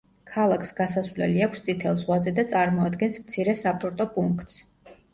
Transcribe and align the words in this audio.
ქალაქს 0.35 0.71
გასასვლელი 0.79 1.43
აქვს 1.49 1.61
წითელ 1.69 2.01
ზღვაზე 2.01 2.35
და 2.41 2.49
წარმოადგენს 2.57 3.23
მცირე 3.29 3.59
საპორტო 3.65 4.13
პუნქტს. 4.19 4.63